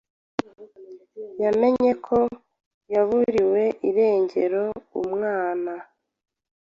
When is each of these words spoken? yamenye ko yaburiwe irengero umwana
yamenye 1.43 1.91
ko 2.05 2.19
yaburiwe 2.93 3.63
irengero 3.89 4.63
umwana 5.01 5.73